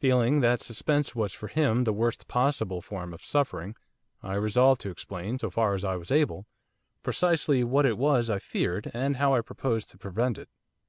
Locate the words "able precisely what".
6.10-7.86